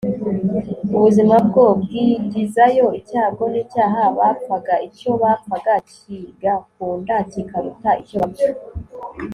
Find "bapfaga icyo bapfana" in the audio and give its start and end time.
4.17-5.73